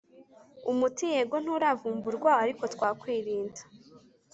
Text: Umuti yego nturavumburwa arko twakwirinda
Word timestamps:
Umuti 0.71 1.03
yego 1.13 1.35
nturavumburwa 1.43 2.31
arko 2.43 2.65
twakwirinda 2.73 3.61